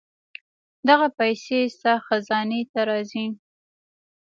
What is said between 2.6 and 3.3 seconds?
ته راځي.